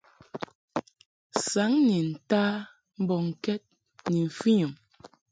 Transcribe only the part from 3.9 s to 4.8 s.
ni mfɨnyum.